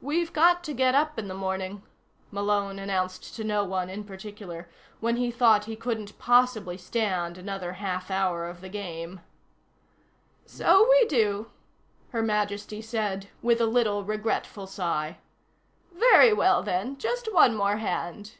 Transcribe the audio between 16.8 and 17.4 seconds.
Just